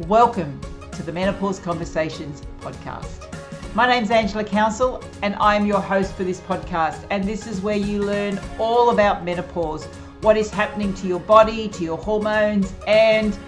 [0.00, 0.60] Welcome
[0.92, 3.34] to the Menopause Conversations podcast.
[3.74, 7.06] My name's Angela Counsel, and I'm your host for this podcast.
[7.08, 9.86] And this is where you learn all about menopause,
[10.20, 13.38] what is happening to your body, to your hormones, and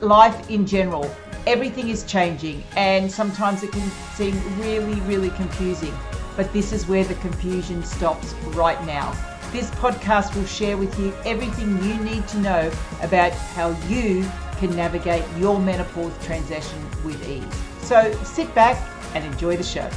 [0.00, 1.10] life in general.
[1.48, 5.92] Everything is changing, and sometimes it can seem really, really confusing.
[6.36, 9.10] But this is where the confusion stops right now.
[9.50, 12.70] This podcast will share with you everything you need to know
[13.02, 14.24] about how you
[14.58, 17.44] can navigate your menopause transition with ease.
[17.86, 18.76] So sit back
[19.14, 19.88] and enjoy the show.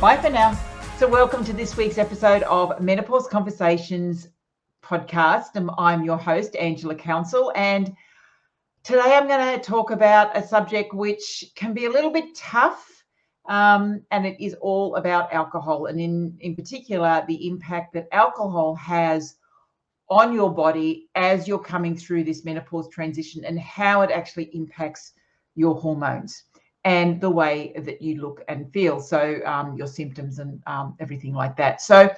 [0.00, 0.58] Bye for now.
[0.98, 4.28] So, welcome to this week's episode of Menopause Conversations
[4.82, 5.74] podcast.
[5.76, 7.94] I'm your host, Angela Counsel, and
[8.82, 13.04] today I'm going to talk about a subject which can be a little bit tough.
[13.46, 18.74] Um, and it is all about alcohol, and in, in particular, the impact that alcohol
[18.76, 19.36] has
[20.08, 25.12] on your body as you're coming through this menopause transition and how it actually impacts
[25.54, 26.44] your hormones
[26.84, 29.00] and the way that you look and feel.
[29.00, 31.80] So, um, your symptoms and um, everything like that.
[31.80, 32.14] So,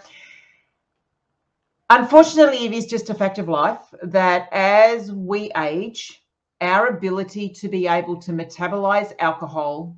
[1.88, 6.22] unfortunately, it is just a fact of life that as we age,
[6.60, 9.96] our ability to be able to metabolize alcohol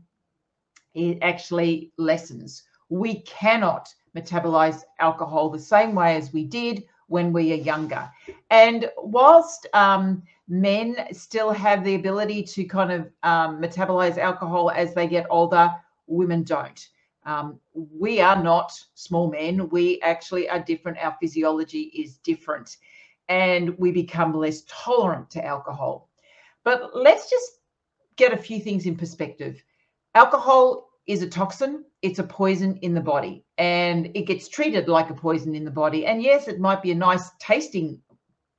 [0.94, 2.64] it actually lessens.
[2.88, 8.08] We cannot metabolize alcohol the same way as we did when we are younger.
[8.50, 14.94] And whilst um, men still have the ability to kind of um, metabolize alcohol as
[14.94, 15.74] they get older,
[16.06, 16.88] women don't.
[17.26, 19.68] Um, we are not small men.
[19.70, 20.98] We actually are different.
[20.98, 22.76] Our physiology is different
[23.28, 26.08] and we become less tolerant to alcohol.
[26.62, 27.58] But let's just
[28.14, 29.62] get a few things in perspective.
[30.14, 35.10] Alcohol is a toxin, it's a poison in the body, and it gets treated like
[35.10, 36.06] a poison in the body.
[36.06, 38.00] And yes, it might be a nice tasting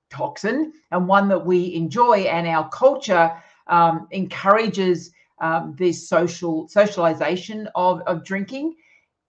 [0.09, 7.69] toxin and one that we enjoy, and our culture um, encourages um, this social socialization
[7.73, 8.75] of, of drinking.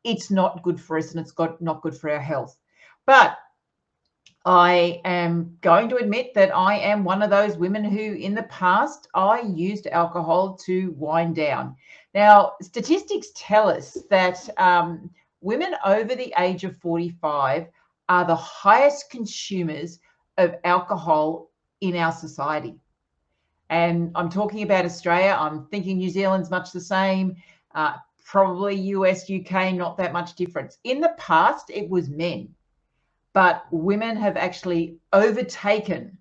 [0.03, 2.57] It's not good for us, and it's got not good for our health.
[3.07, 3.39] But
[4.45, 8.43] I am going to admit that I am one of those women who, in the
[8.45, 11.77] past, I used alcohol to wind down.
[12.15, 15.11] Now, statistics tell us that um,
[15.41, 17.69] women over the age of 45
[18.09, 20.01] are the highest consumers
[20.39, 21.51] of alcohol
[21.81, 22.75] in our society.
[23.71, 25.37] And I'm talking about Australia.
[25.39, 27.37] I'm thinking New Zealand's much the same.
[27.75, 27.95] Uh,
[28.25, 30.79] probably US, UK, not that much difference.
[30.85, 32.49] In the past, it was men,
[33.35, 36.19] but women have actually overtaken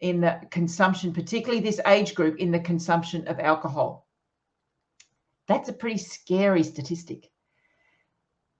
[0.00, 4.06] in the consumption, particularly this age group, in the consumption of alcohol.
[5.48, 7.30] That's a pretty scary statistic.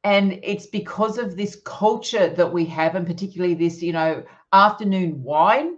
[0.04, 5.22] And it's because of this culture that we have, and particularly this, you know, afternoon
[5.22, 5.76] wine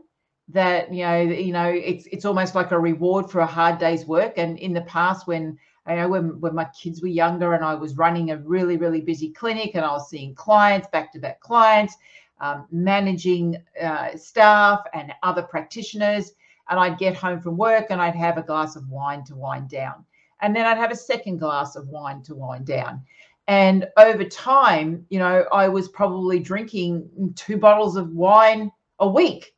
[0.53, 4.05] that you know you know it's it's almost like a reward for a hard day's
[4.05, 5.57] work and in the past when
[5.91, 9.01] you know when, when my kids were younger and i was running a really really
[9.01, 11.97] busy clinic and i was seeing clients back to back clients
[12.41, 16.33] um, managing uh, staff and other practitioners.
[16.69, 19.69] And I'd get home from work and I'd have a glass of wine to wind
[19.69, 20.05] down.
[20.41, 23.03] And then I'd have a second glass of wine to wind down.
[23.49, 28.71] And over time, you know, I was probably drinking two bottles of wine
[29.01, 29.55] a week.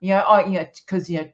[0.00, 1.28] You know, I you know because you know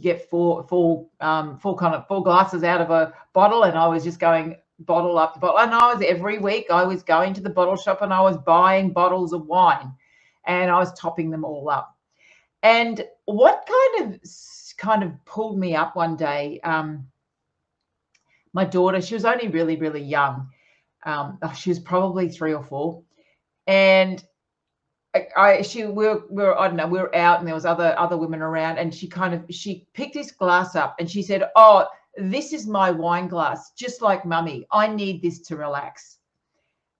[0.00, 3.86] get four four um four kind of four glasses out of a bottle, and I
[3.86, 5.58] was just going bottle up the bottle.
[5.58, 8.36] And I was every week I was going to the bottle shop and I was
[8.36, 9.92] buying bottles of wine
[10.46, 11.96] and I was topping them all up.
[12.62, 14.20] And what kind of
[14.76, 17.06] kind of pulled me up one day, um,
[18.52, 20.48] my daughter, she was only really, really young.
[21.04, 23.02] Um, oh, she was probably three or four.
[23.66, 24.22] And
[25.36, 27.66] I, she we were, we were I don't know we were out and there was
[27.66, 31.22] other other women around and she kind of she picked this glass up and she
[31.22, 36.18] said oh this is my wine glass just like mummy I need this to relax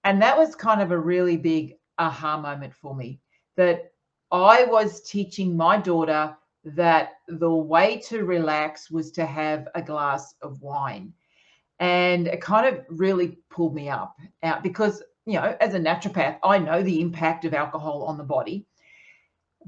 [0.05, 3.21] and that was kind of a really big aha moment for me
[3.57, 3.91] that
[4.31, 10.35] I was teaching my daughter that the way to relax was to have a glass
[10.43, 11.13] of wine.
[11.79, 16.39] And it kind of really pulled me up out because, you know, as a naturopath,
[16.43, 18.67] I know the impact of alcohol on the body.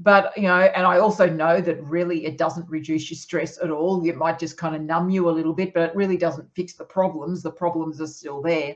[0.01, 3.69] But, you know, and I also know that really it doesn't reduce your stress at
[3.69, 4.05] all.
[4.07, 6.73] It might just kind of numb you a little bit, but it really doesn't fix
[6.73, 7.43] the problems.
[7.43, 8.75] The problems are still there.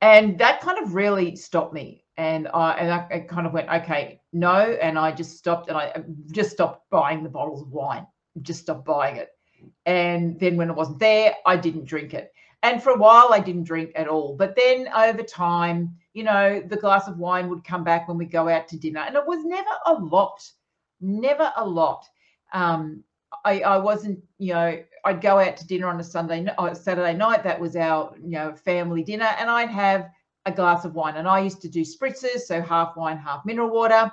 [0.00, 4.20] And that kind of really stopped me and I and I, kind of went okay
[4.32, 8.06] no and I just stopped and I just stopped buying the bottles of wine
[8.42, 9.30] just stopped buying it
[9.86, 12.32] and then when it wasn't there I didn't drink it
[12.64, 14.34] and for a while I didn't drink at all.
[14.36, 18.26] But then over time you know the glass of wine would come back when we
[18.26, 19.00] go out to dinner.
[19.06, 20.40] And it was never a lot
[21.04, 22.06] never a lot.
[22.52, 23.04] Um,
[23.44, 26.74] I, I wasn't, you know, I'd go out to dinner on a Sunday, or uh,
[26.74, 27.42] Saturday night.
[27.42, 30.10] That was our, you know, family dinner, and I'd have
[30.46, 31.16] a glass of wine.
[31.16, 34.10] And I used to do spritzers, so half wine, half mineral water,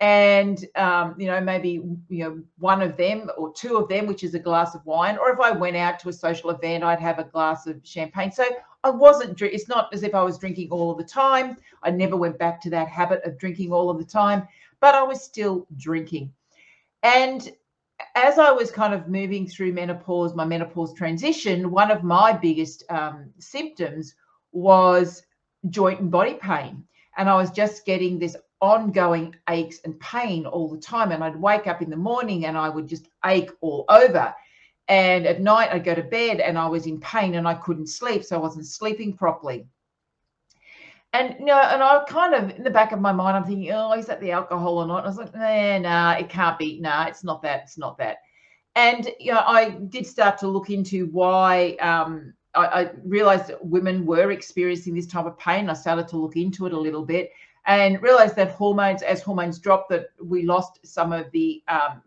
[0.00, 4.24] and um, you know, maybe you know one of them or two of them, which
[4.24, 5.16] is a glass of wine.
[5.16, 8.30] Or if I went out to a social event, I'd have a glass of champagne.
[8.30, 8.44] So
[8.84, 9.40] I wasn't.
[9.40, 11.56] It's not as if I was drinking all of the time.
[11.82, 14.46] I never went back to that habit of drinking all of the time,
[14.80, 16.32] but I was still drinking.
[17.02, 17.50] And
[18.14, 22.84] as I was kind of moving through menopause, my menopause transition, one of my biggest
[22.90, 24.14] um, symptoms
[24.52, 25.22] was
[25.70, 26.84] joint and body pain.
[27.16, 31.12] And I was just getting this ongoing aches and pain all the time.
[31.12, 34.34] And I'd wake up in the morning and I would just ache all over.
[34.88, 37.88] And at night, I'd go to bed and I was in pain and I couldn't
[37.88, 38.24] sleep.
[38.24, 39.66] So I wasn't sleeping properly.
[41.12, 43.72] And you know, and I kind of in the back of my mind, I'm thinking,
[43.72, 44.98] oh, is that the alcohol or not?
[44.98, 46.78] And I was like, nah, nah, it can't be.
[46.80, 47.62] Nah, it's not that.
[47.64, 48.18] It's not that.
[48.74, 51.76] And you know, I did start to look into why.
[51.80, 55.70] Um, I, I realized that women were experiencing this type of pain.
[55.70, 57.30] I started to look into it a little bit
[57.66, 62.02] and realized that hormones, as hormones dropped, that we lost some of the um,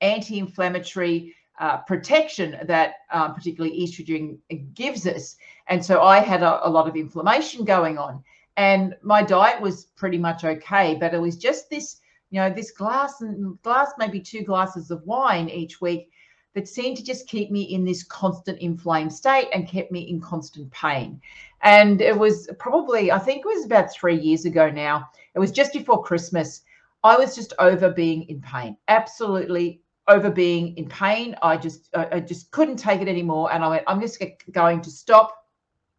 [0.00, 4.38] anti-inflammatory uh, protection that um, particularly estrogen
[4.74, 5.36] gives us.
[5.68, 8.24] And so I had a, a, lot of inflammation going on
[8.56, 12.00] and my diet was pretty much okay but it was just this
[12.30, 16.10] you know this glass and glass maybe two glasses of wine each week
[16.54, 20.20] that seemed to just keep me in this constant inflamed state and kept me in
[20.20, 21.20] constant pain.
[21.62, 25.08] And it was probably i think it was about three years ago now.
[25.34, 26.62] It was just before christmas.
[27.04, 31.36] I was just over being in pain absolutely over being in pain.
[31.42, 33.52] I just i just couldn't take it anymore.
[33.52, 35.46] And i went i'm just going to stop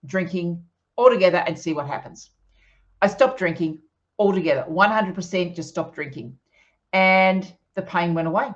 [0.06, 0.64] drinking
[0.98, 2.32] altogether and see what happens.
[3.02, 3.80] I stopped drinking
[4.20, 6.38] altogether, 100% just stopped drinking.
[6.94, 8.52] And the pain went away.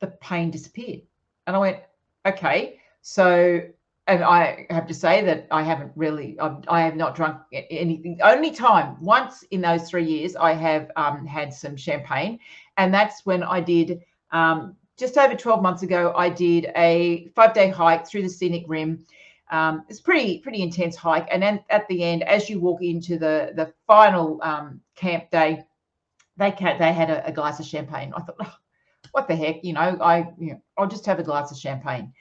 [0.00, 1.02] The pain disappeared.
[1.46, 1.78] And I went,
[2.26, 2.78] okay.
[3.02, 3.60] So,
[4.06, 8.18] and I have to say that I haven't really, I have not drunk anything.
[8.22, 12.38] Only time, once in those three years, I have um, had some champagne.
[12.76, 14.02] And that's when I did,
[14.32, 18.64] um, just over 12 months ago, I did a five day hike through the scenic
[18.66, 19.04] rim
[19.50, 21.28] um, it's pretty pretty intense hike.
[21.30, 25.64] And then at the end, as you walk into the the final um, camp day,
[26.36, 28.12] they they had a, a, glass of champagne.
[28.16, 28.54] I thought, oh,
[29.16, 32.12] what the heck, you know, I you know, I'll just have a glass of champagne.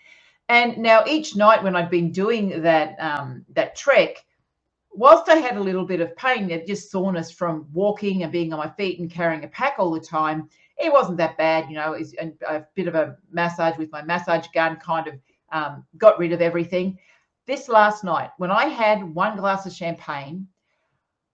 [0.50, 4.26] And now each night when I'd been doing that um, that trek,
[4.92, 8.60] whilst I had a little bit of pain, just soreness from walking and being on
[8.60, 11.70] my feet and carrying a pack all the time, it wasn't that bad.
[11.70, 12.14] You know, it's
[12.50, 15.16] a bit of a massage with my massage gun kind of
[15.52, 16.98] um, got rid of everything
[17.48, 20.48] this last night, when I had one glass of champagne,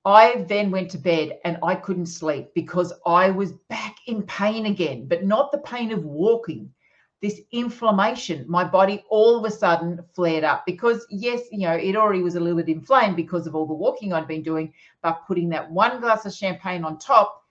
[0.05, 4.65] I then went to bed and I couldn't sleep because I was back in pain
[4.65, 6.73] again, but not the pain of walking.
[7.21, 11.95] This inflammation, my body all of a sudden flared up because, yes, you know, it
[11.95, 15.27] already was a little bit inflamed because of all the walking I'd been doing, but
[15.27, 17.43] putting that one glass of champagne on top,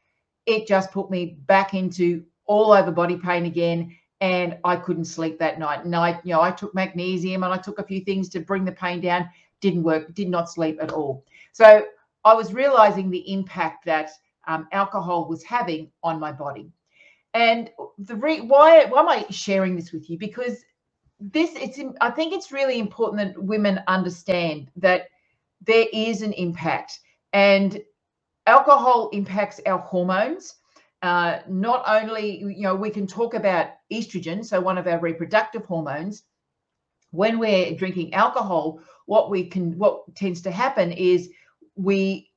[0.46, 5.38] it just put me back into all over body pain again and I couldn't sleep
[5.38, 5.85] that night.
[5.85, 8.64] And I, you know, I took magnesium and I took a few things to bring
[8.64, 9.31] the pain down.
[9.61, 10.12] Didn't work.
[10.14, 11.25] Did not sleep at all.
[11.53, 11.85] So
[12.25, 14.11] I was realizing the impact that
[14.49, 16.72] um, alcohol was having on my body.
[17.34, 20.19] And the re- why why am I sharing this with you?
[20.19, 20.65] Because
[21.20, 25.08] this it's I think it's really important that women understand that
[25.67, 27.00] there is an impact
[27.32, 27.81] and
[28.46, 30.56] alcohol impacts our hormones
[31.03, 35.67] uh, not only, you know, we can talk about estrogen, so one of our reproductive
[35.67, 36.24] hormones.
[37.12, 41.31] When we're drinking alcohol, what we can, what tends to happen is
[41.82, 42.31] we,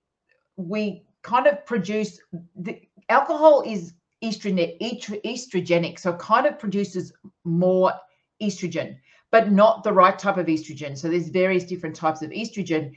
[0.58, 2.20] we kind of produce
[2.56, 4.80] the alcohol is estrogen,
[5.26, 7.94] estrogenic, so kind of produces more
[8.42, 8.98] estrogen,
[9.32, 10.98] but not the right type of estrogen.
[10.98, 12.96] So there's various different types of estrogen.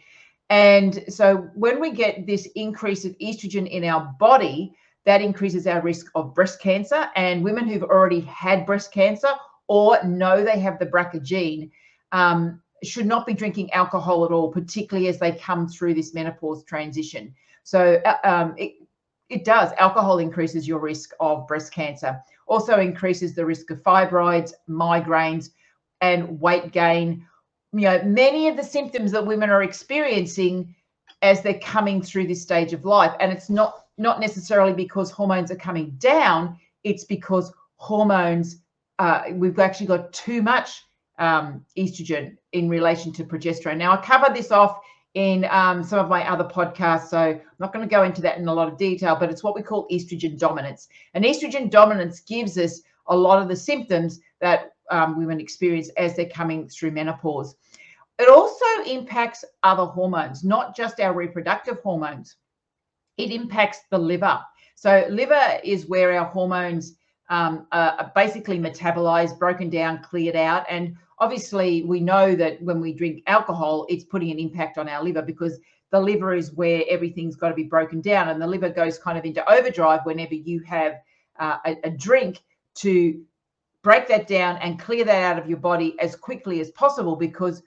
[0.50, 4.74] And so when we get this increase of estrogen in our body,
[5.04, 7.08] that increases our risk of breast cancer.
[7.14, 9.28] And women who've already had breast cancer
[9.68, 11.70] or know they have the BRCA gene
[12.12, 16.64] um, should not be drinking alcohol at all, particularly as they come through this menopause
[16.64, 17.34] transition.
[17.62, 18.74] So uh, um, it,
[19.28, 19.72] it does.
[19.78, 25.50] Alcohol increases your risk of breast cancer, also increases the risk of fibroids, migraines,
[26.00, 27.26] and weight gain.
[27.72, 30.74] You know, many of the symptoms that women are experiencing
[31.22, 33.14] as they're coming through this stage of life.
[33.20, 38.58] And it's not not necessarily because hormones are coming down, it's because hormones,
[38.98, 40.84] uh, we've actually got too much
[41.18, 43.76] um, estrogen in relation to progesterone.
[43.76, 44.80] Now, I covered this off
[45.14, 48.38] in um, some of my other podcasts, so I'm not going to go into that
[48.38, 50.88] in a lot of detail, but it's what we call estrogen dominance.
[51.14, 56.16] And estrogen dominance gives us a lot of the symptoms that um, women experience as
[56.16, 57.56] they're coming through menopause.
[58.18, 62.36] It also impacts other hormones, not just our reproductive hormones.
[63.18, 64.40] It impacts the liver.
[64.74, 66.94] So, liver is where our hormones
[67.28, 70.64] um, are basically metabolized, broken down, cleared out.
[70.68, 75.02] And obviously, we know that when we drink alcohol, it's putting an impact on our
[75.02, 75.58] liver because
[75.90, 78.28] the liver is where everything's got to be broken down.
[78.28, 80.94] And the liver goes kind of into overdrive whenever you have
[81.38, 82.42] uh, a, a drink
[82.76, 83.20] to
[83.82, 87.62] break that down and clear that out of your body as quickly as possible because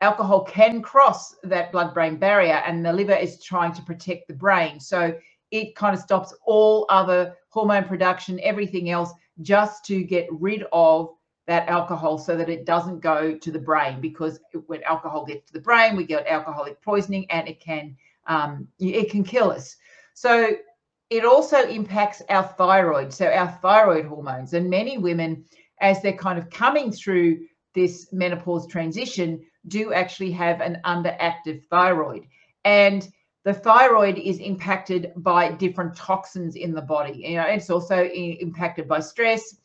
[0.00, 4.34] alcohol can cross that blood brain barrier and the liver is trying to protect the
[4.34, 4.80] brain.
[4.80, 5.14] So
[5.50, 11.10] it kind of stops all other hormone production, everything else, just to get rid of
[11.46, 14.00] that alcohol so that it doesn't go to the brain.
[14.00, 18.68] Because when alcohol gets to the brain we get alcoholic poisoning and it can um,
[18.78, 19.76] it can kill us.
[20.14, 20.50] So
[21.08, 24.54] it also impacts our thyroid so our thyroid hormones.
[24.54, 25.44] And many women
[25.80, 27.40] as they're kind of coming through
[27.74, 32.26] this menopause transition do actually have an underactive thyroid.
[32.64, 33.08] And
[33.44, 38.86] the thyroid is impacted by different toxins in the body you know it's also impacted
[38.86, 39.56] by stress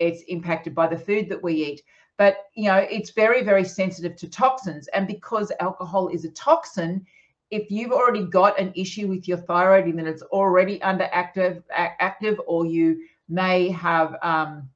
[0.00, 1.82] it's impacted by the food that we eat.
[2.16, 7.06] But you know it's very very sensitive to toxins and because alcohol is a toxin
[7.50, 11.62] if you've already got an issue with your thyroid and that it's already under active
[11.70, 14.68] active or you may have um,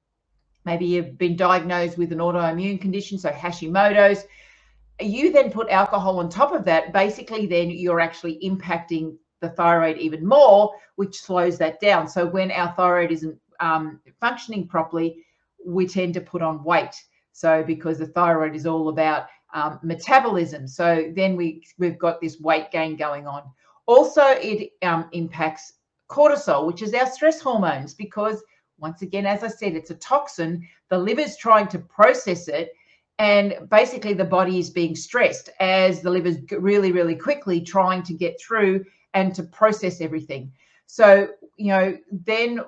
[0.65, 4.25] maybe you've been diagnosed with an autoimmune condition so hashimoto's
[5.01, 9.99] you then put alcohol on top of that basically then you're actually impacting the thyroid
[9.99, 15.25] even more which slows that down so when our thyroid isn't um, functioning properly,
[15.65, 16.95] we tend to put on weight.
[17.33, 22.41] So because the thyroid is all about um, metabolism, so then we we've got this
[22.41, 23.43] weight gain going on.
[23.87, 25.75] Also, it um, impacts
[26.09, 28.43] cortisol, which is our stress hormones, because
[28.79, 30.67] once again, as I said, it's a toxin.
[30.91, 32.73] The liver's trying to process it,
[33.19, 38.15] and basically the body is being stressed as the liver's really, really quickly trying to
[38.15, 40.53] get through and to process everything.
[40.87, 42.61] So, you know, then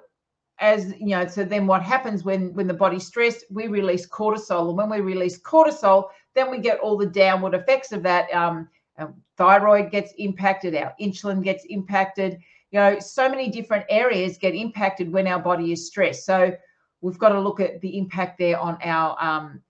[0.58, 3.44] as you know so then what happens when when the body's stressed?
[3.50, 4.68] We release cortisol.
[4.68, 8.32] And when we release cortisol then we get all the downward effects of that.
[8.32, 12.38] Um, um, thyroid gets impacted our insulin gets impacted.
[12.70, 16.24] You know so many different areas get impacted when our body is stressed.
[16.24, 16.56] So
[17.00, 19.60] we've got to look at the impact there on our um,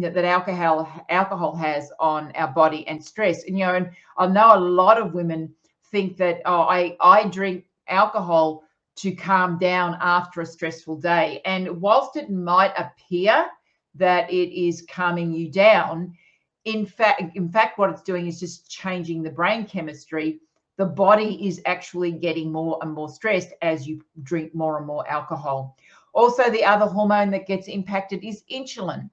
[0.00, 4.54] that alcohol alcohol has on our body and stress and you know and i know
[4.54, 5.52] a lot of women
[5.90, 8.62] think that oh i i drink alcohol
[8.96, 11.40] to calm down after a stressful day.
[11.44, 13.46] And whilst it might appear
[13.94, 16.16] that it is calming you down,
[16.64, 20.40] in fact, in fact, what it's doing is just changing the brain chemistry.
[20.78, 25.06] The body is actually getting more and more stressed as you drink more and more
[25.08, 25.76] alcohol.
[26.12, 29.10] Also, the other hormone that gets impacted is insulin.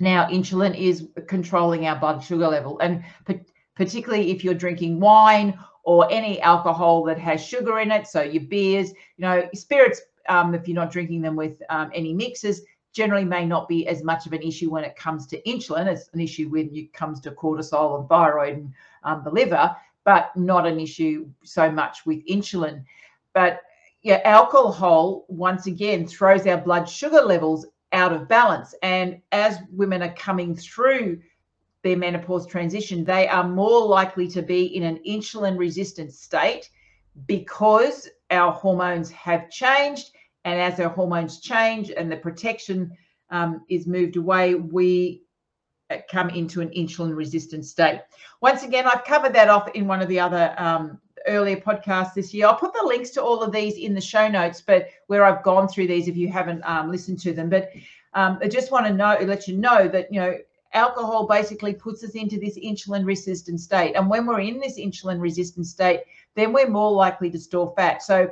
[0.00, 3.04] Now, insulin is controlling our blood sugar level, and
[3.74, 8.06] particularly if you're drinking wine or any alcohol that has sugar in it.
[8.06, 12.12] So your beers, you know, spirits, um, if you're not drinking them with um, any
[12.12, 15.86] mixes, generally may not be as much of an issue when it comes to insulin.
[15.86, 18.72] It's an issue when it comes to cortisol and thyroid and
[19.02, 22.84] um, the liver, but not an issue so much with insulin.
[23.32, 23.60] But
[24.02, 28.74] yeah, alcohol once again throws our blood sugar levels out of balance.
[28.82, 31.20] And as women are coming through
[31.82, 36.68] their menopause transition, they are more likely to be in an insulin resistant state
[37.26, 40.10] because our hormones have changed.
[40.44, 42.92] And as our hormones change and the protection
[43.30, 45.22] um, is moved away, we
[45.90, 48.00] uh, come into an insulin resistant state.
[48.40, 52.32] Once again, I've covered that off in one of the other um, earlier podcasts this
[52.34, 52.46] year.
[52.46, 55.42] I'll put the links to all of these in the show notes, but where I've
[55.42, 57.48] gone through these if you haven't um, listened to them.
[57.48, 57.70] But
[58.14, 60.36] um, I just want to know, let you know that, you know,
[60.72, 63.94] alcohol basically puts us into this insulin resistant state.
[63.94, 66.00] And when we're in this insulin resistant state,
[66.34, 68.02] then we're more likely to store fat.
[68.02, 68.28] So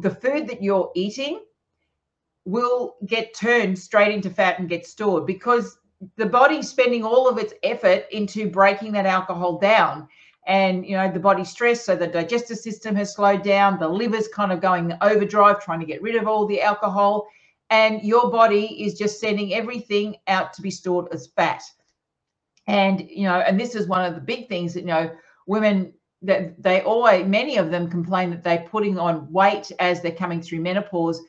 [0.00, 1.40] the food that you're eating
[2.44, 5.78] will get turned straight into fat and get stored because
[6.16, 10.08] the body's spending all of its effort into breaking that alcohol down
[10.46, 14.26] and you know the body stress so the digestive system has slowed down the liver's
[14.28, 17.28] kind of going overdrive trying to get rid of all the alcohol
[17.72, 21.62] and your body is just sending everything out to be stored as fat.
[22.66, 25.10] And you know and this is one of the big things that you know
[25.46, 30.12] women that they always many of them complain that they're putting on weight as they're
[30.12, 31.20] coming through menopause.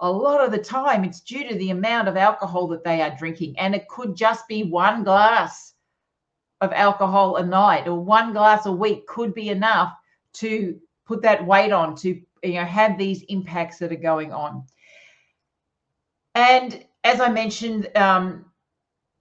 [0.00, 3.16] A lot of the time it's due to the amount of alcohol that they are
[3.18, 5.75] drinking and it could just be one glass
[6.60, 9.92] of alcohol a night or one glass a week could be enough
[10.32, 14.64] to put that weight on to you know have these impacts that are going on
[16.34, 18.44] And as I mentioned, um,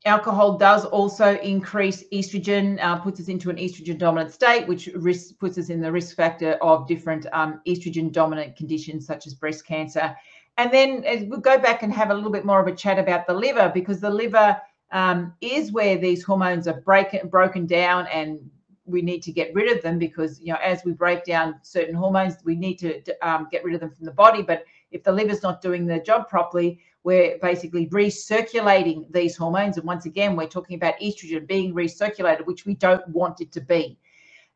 [0.06, 5.38] alcohol does also increase estrogen, uh, puts us into an estrogen dominant state, which risk,
[5.40, 9.66] puts us in the risk factor of different um, estrogen dominant conditions such as breast
[9.66, 10.16] cancer.
[10.58, 13.28] And then we'll go back and have a little bit more of a chat about
[13.28, 14.58] the liver because the liver
[14.92, 18.40] um, is where these hormones are break, broken down and
[18.86, 21.96] we need to get rid of them because you know as we break down certain
[21.96, 25.12] hormones we need to um, get rid of them from the body but if the
[25.12, 29.78] liver's not doing the job properly we're basically recirculating these hormones.
[29.78, 33.62] And once again, we're talking about estrogen being recirculated, which we don't want it to
[33.62, 34.00] be.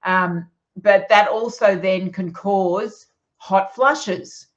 [0.04, 3.06] Um, but that also then can cause
[3.38, 4.48] hot flushes,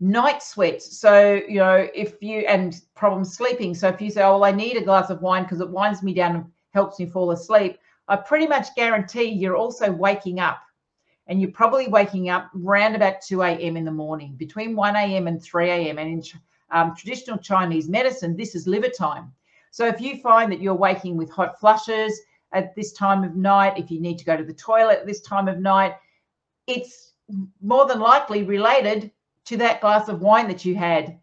[0.00, 0.98] night sweats.
[0.98, 3.74] So, you know, if you, and problems sleeping.
[3.74, 6.02] So if you say, oh, well, I need a glass of wine because it winds
[6.02, 7.78] me down and helps me fall asleep,
[8.08, 10.60] I pretty much guarantee you're also waking up
[11.26, 13.76] and you're probably waking up around about 2 a.m.
[13.76, 15.28] in the morning, between 1 a.m.
[15.28, 15.98] and 3 a.m.
[15.98, 16.22] And in
[16.72, 19.32] um, traditional Chinese medicine, this is liver time.
[19.70, 22.20] So if you find that you're waking with hot flushes
[22.52, 25.20] at this time of night, if you need to go to the toilet at this
[25.20, 25.94] time of night,
[26.66, 27.12] it's
[27.62, 29.12] more than likely related
[29.50, 31.18] to that glass of wine that you had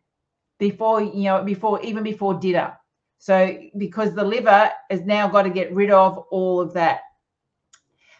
[0.60, 2.78] before, you know, before even before dinner.
[3.20, 7.00] So because the liver has now got to get rid of all of that.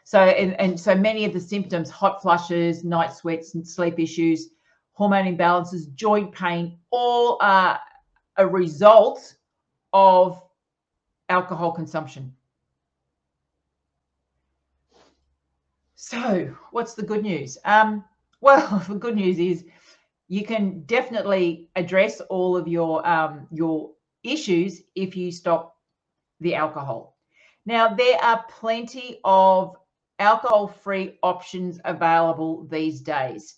[0.06, 4.52] So and, and so many of the symptoms, hot flushes, night sweats, and sleep issues,
[4.94, 7.78] hormone imbalances, joint pain, all are
[8.38, 9.36] a result
[9.92, 10.42] of
[11.28, 12.34] alcohol consumption.
[15.96, 17.58] So, what's the good news?
[17.66, 18.06] Um,
[18.40, 19.66] well, the good news is
[20.28, 23.92] you can definitely address all of your um, your
[24.24, 25.76] issues if you stop
[26.40, 27.18] the alcohol.
[27.66, 29.76] Now, there are plenty of
[30.20, 33.56] alcohol-free options available these days.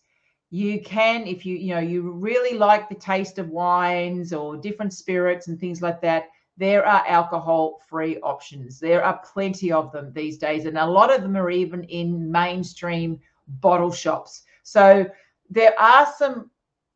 [0.51, 4.93] You can if you you know you really like the taste of wines or different
[4.93, 8.81] spirits and things like that there are alcohol free options.
[8.81, 12.29] There are plenty of them these days and a lot of them are even in
[12.29, 13.17] mainstream
[13.47, 14.43] bottle shops.
[14.63, 15.09] So
[15.49, 16.51] there are some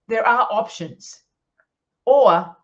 [0.08, 1.24] there are options
[2.06, 2.56] or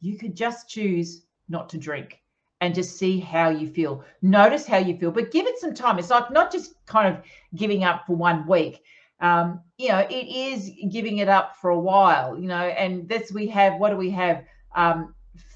[0.00, 2.20] you could just choose not to drink
[2.60, 5.98] and just see how you feel notice how you feel but give it some time
[5.98, 7.22] it's like not just kind of
[7.54, 8.82] giving up for one week
[9.20, 13.32] um, you know, it is giving it up for a while, you know, and this
[13.32, 14.44] we have, what do we have?
[14.74, 15.14] Um,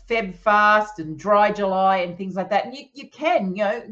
[0.09, 2.65] Feb fast and dry July and things like that.
[2.65, 3.83] And you, you can, you know,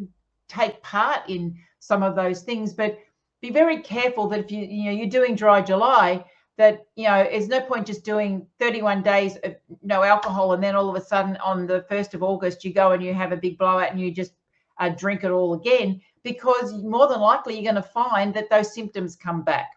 [0.49, 2.99] take part in some of those things, but
[3.41, 6.25] be very careful that if you, you know, you're doing dry July,
[6.61, 10.77] that, you know, there's no point just doing 31 days of no alcohol and then
[10.77, 13.37] all of a sudden on the 1st of August, you go and you have a
[13.39, 14.35] big blowout and you just
[14.79, 18.75] uh, drink it all again because more than likely you're going to find that those
[18.75, 19.71] symptoms come back.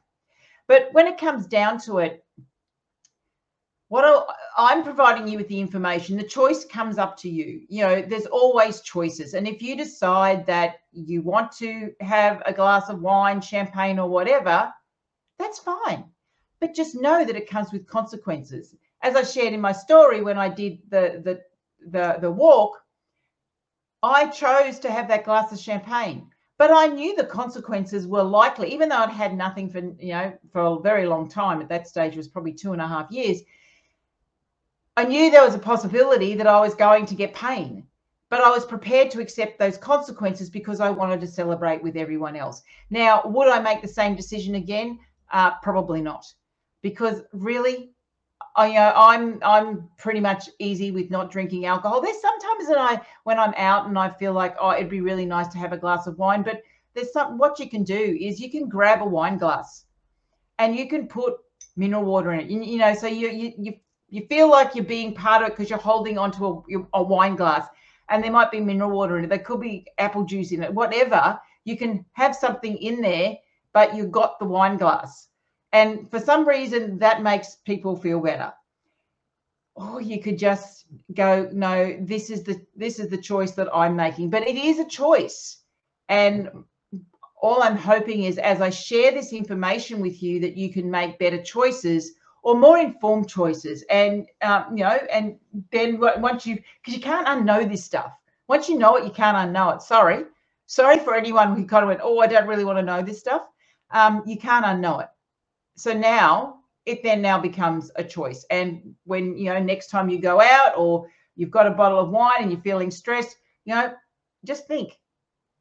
[0.68, 2.26] But when it comes down to it,
[3.88, 7.62] what I'm providing you with the information, the choice comes up to you.
[7.70, 9.36] You know, there's always choices.
[9.36, 14.10] And if you decide that you want to have a glass of wine, champagne, or
[14.10, 14.74] whatever,
[15.40, 16.04] that's fine.
[16.64, 18.76] But just know that it comes with consequences.
[19.02, 21.42] As I shared in my story when I did the the
[21.96, 22.82] the, the walk,
[24.02, 28.74] I chose to have that glass of champagne but I knew the consequences were likely,
[28.74, 31.62] even though I'd had nothing for you know for a very long time.
[31.62, 33.42] At that stage, it was probably two and a half years.
[34.96, 37.86] I knew there was a possibility that I was going to get pain,
[38.30, 42.38] but I was prepared to accept those consequences because I wanted to celebrate with everyone
[42.38, 42.62] else.
[42.90, 45.00] Now, would I make the same decision again?
[45.32, 46.32] Uh, probably not,
[46.84, 47.90] because really,
[48.56, 52.02] I, you know, I'm I'm pretty much easy with not drinking alcohol.
[52.02, 55.26] There's sometimes that I when I'm out and I feel like oh it'd be really
[55.26, 56.62] nice to have a glass of wine, but
[56.94, 59.86] there's some what you can do is you can grab a wine glass
[60.60, 61.38] and you can put
[61.76, 62.48] mineral water in it.
[62.48, 63.74] You, you know, so you you you
[64.10, 66.62] you feel like you're being part of it because you're holding onto a,
[66.94, 67.66] a wine glass
[68.10, 69.30] and there might be mineral water in it.
[69.30, 71.40] There could be apple juice in it, whatever.
[71.64, 73.38] You can have something in there,
[73.72, 75.30] but you've got the wine glass
[75.74, 78.54] and for some reason, that makes people feel better.
[79.76, 83.96] Or you could just go, no, this is the this is the choice that I'm
[83.96, 84.30] making.
[84.30, 85.58] But it is a choice.
[86.10, 86.50] And
[87.42, 91.18] all I'm hoping is as I share this information with you that you can make
[91.18, 95.38] better choices or more informed choices and um, you know and
[95.72, 98.12] then once you because you can't unknow this stuff
[98.48, 100.26] once you know it you can't unknow it sorry
[100.68, 103.20] sorry for anyone who kind of went oh i don't really want to know this
[103.20, 103.44] stuff
[103.92, 105.10] um, you can't unknow it
[105.76, 108.46] so now it then now becomes a choice.
[108.50, 112.10] And when, you know, next time you go out or you've got a bottle of
[112.10, 113.94] wine and you're feeling stressed, you know,
[114.46, 115.00] just think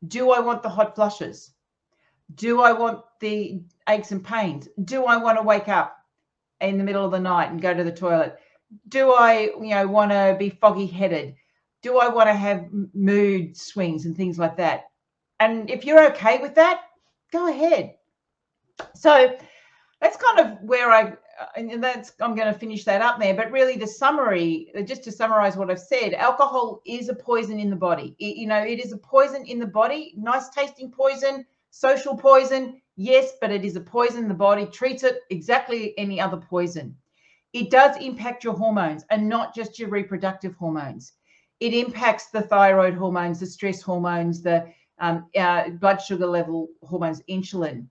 [0.08, 1.52] do I want the hot flushes?
[2.34, 4.68] Do I want the aches and pains?
[4.84, 5.96] Do I want to wake up
[6.60, 8.36] in the middle of the night and go to the toilet?
[8.88, 11.34] do I, you know, want to be foggy headed?
[11.82, 14.84] Do I want to have mood swings and things like that?
[15.40, 16.82] And if you're okay with that,
[17.32, 17.94] go ahead.
[18.94, 19.36] So
[20.02, 21.12] that's kind of where I,
[21.56, 23.34] and that's, I'm going to finish that up there.
[23.34, 27.70] But really, the summary, just to summarize what I've said, alcohol is a poison in
[27.70, 28.16] the body.
[28.18, 32.82] It, you know, it is a poison in the body, nice tasting poison, social poison,
[32.96, 34.26] yes, but it is a poison.
[34.26, 36.96] The body treats it exactly any other poison.
[37.52, 41.12] It does impact your hormones and not just your reproductive hormones.
[41.60, 44.66] It impacts the thyroid hormones, the stress hormones, the
[44.98, 47.86] um, uh, blood sugar level hormones, insulin.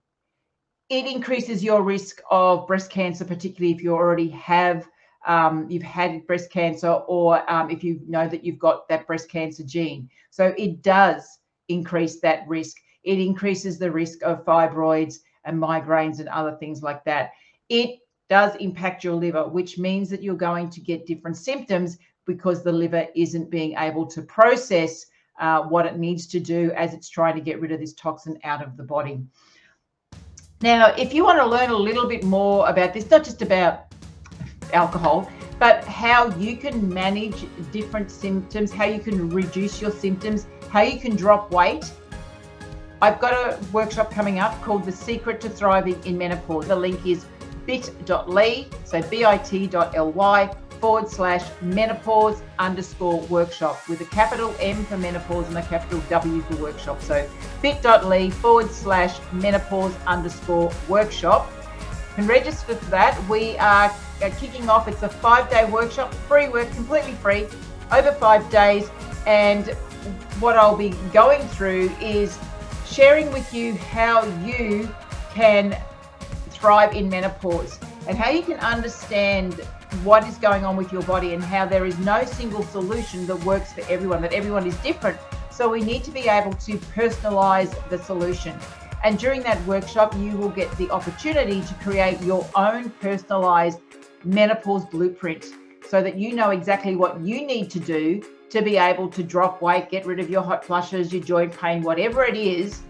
[0.92, 4.90] It increases your risk of breast cancer, particularly if you already have
[5.26, 9.32] um, you've had breast cancer or um, if you know that you've got that breast
[9.32, 10.10] cancer gene.
[10.32, 12.76] So it does increase that risk.
[13.06, 17.32] It increases the risk of fibroids and migraines and other things like that.
[17.70, 18.00] It
[18.30, 22.72] does impact your liver, which means that you're going to get different symptoms because the
[22.74, 25.06] liver isn't being able to process
[25.40, 28.38] uh, what it needs to do as it's trying to get rid of this toxin
[28.44, 29.22] out of the body.
[30.62, 33.86] Now, if you want to learn a little bit more about this, not just about
[34.74, 40.82] alcohol, but how you can manage different symptoms, how you can reduce your symptoms, how
[40.82, 41.92] you can drop weight,
[43.02, 46.68] I've got a workshop coming up called The Secret to Thriving in Menopause.
[46.68, 47.26] The link is
[47.66, 55.58] bit.ly, so bit.ly forward slash menopause underscore workshop with a capital M for menopause and
[55.58, 57.02] a capital W for workshop.
[57.02, 57.30] So
[57.62, 61.50] bit.ly forward slash menopause underscore workshop.
[62.18, 63.18] And register for that.
[63.30, 63.94] We are
[64.38, 64.88] kicking off.
[64.88, 67.46] It's a five day workshop, free work, completely free,
[67.92, 68.90] over five days.
[69.28, 69.70] And
[70.40, 72.38] what I'll be going through is
[72.86, 74.94] sharing with you how you
[75.34, 75.78] can
[76.50, 79.62] thrive in menopause and how you can understand
[80.04, 83.36] what is going on with your body and how there is no single solution that
[83.44, 85.18] works for everyone, that everyone is different.
[85.50, 88.58] So we need to be able to personalize the solution.
[89.04, 93.80] And during that workshop, you will get the opportunity to create your own personalized
[94.24, 95.46] menopause blueprint
[95.88, 99.62] so that you know exactly what you need to do to be able to drop
[99.62, 102.82] weight, get rid of your hot flushes, your joint pain, whatever it is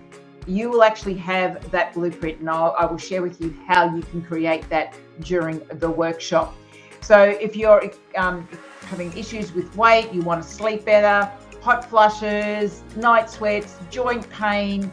[0.47, 4.01] you will actually have that blueprint and I'll, I will share with you how you
[4.01, 6.55] can create that during the workshop.
[7.01, 8.47] So if you're um,
[8.85, 14.91] having issues with weight, you want to sleep better, hot flushes, night sweats, joint pain,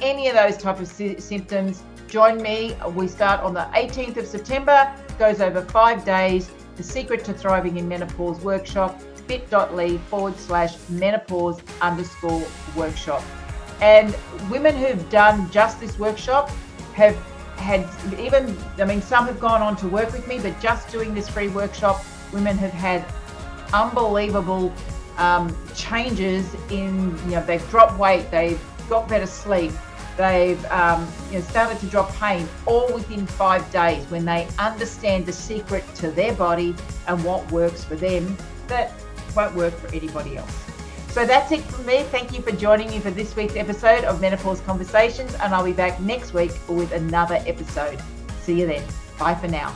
[0.00, 2.76] any of those type of sy- symptoms, join me.
[2.94, 6.50] We start on the 18th of September, goes over five days.
[6.76, 12.42] The Secret to Thriving in Menopause workshop, bit.ly forward slash menopause underscore
[12.76, 13.22] workshop.
[13.80, 14.16] And
[14.48, 16.50] women who've done just this workshop
[16.94, 17.16] have
[17.58, 21.14] had even, I mean, some have gone on to work with me, but just doing
[21.14, 23.04] this free workshop, women have had
[23.72, 24.72] unbelievable
[25.18, 29.72] um, changes in, you know, they've dropped weight, they've got better sleep,
[30.16, 35.26] they've um, you know, started to drop pain all within five days when they understand
[35.26, 36.74] the secret to their body
[37.06, 38.36] and what works for them
[38.68, 38.92] that
[39.34, 40.67] won't work for anybody else.
[41.08, 42.04] So that's it from me.
[42.04, 45.72] Thank you for joining me for this week's episode of Menopause Conversations, and I'll be
[45.72, 48.00] back next week with another episode.
[48.40, 48.84] See you then.
[49.18, 49.74] Bye for now.